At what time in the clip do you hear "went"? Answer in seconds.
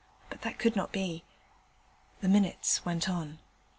2.83-3.07